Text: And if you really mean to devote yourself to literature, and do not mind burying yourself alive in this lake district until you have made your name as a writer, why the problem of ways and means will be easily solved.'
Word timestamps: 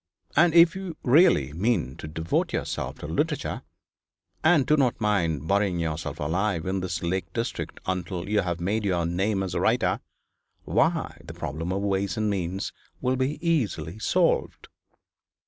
And 0.35 0.55
if 0.55 0.75
you 0.75 0.97
really 1.03 1.53
mean 1.53 1.95
to 1.97 2.07
devote 2.07 2.53
yourself 2.53 2.97
to 2.97 3.07
literature, 3.07 3.61
and 4.43 4.65
do 4.65 4.75
not 4.75 4.99
mind 4.99 5.47
burying 5.47 5.77
yourself 5.77 6.19
alive 6.19 6.65
in 6.65 6.79
this 6.79 7.03
lake 7.03 7.31
district 7.33 7.79
until 7.85 8.27
you 8.27 8.41
have 8.41 8.59
made 8.59 8.83
your 8.83 9.05
name 9.05 9.43
as 9.43 9.53
a 9.53 9.59
writer, 9.61 9.99
why 10.63 11.21
the 11.23 11.35
problem 11.35 11.71
of 11.71 11.83
ways 11.83 12.17
and 12.17 12.31
means 12.31 12.73
will 12.99 13.15
be 13.15 13.37
easily 13.47 13.99
solved.' 13.99 14.69